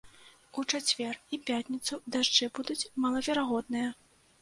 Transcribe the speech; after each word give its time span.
У 0.61 0.63
чацвер 0.71 1.19
і 1.37 1.39
пятніцу 1.51 2.01
дажджы 2.17 2.51
будуць 2.59 2.81
малаверагодныя. 3.07 3.97